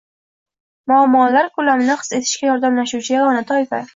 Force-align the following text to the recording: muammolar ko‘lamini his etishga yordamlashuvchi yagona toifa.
muammolar 0.91 1.51
ko‘lamini 1.59 1.97
his 2.01 2.11
etishga 2.19 2.49
yordamlashuvchi 2.49 3.15
yagona 3.19 3.47
toifa. 3.55 3.87